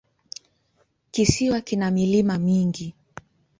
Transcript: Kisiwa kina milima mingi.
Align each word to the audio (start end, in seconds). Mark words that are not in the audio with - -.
Kisiwa 1.11 1.61
kina 1.61 1.91
milima 1.91 2.37
mingi. 2.37 2.93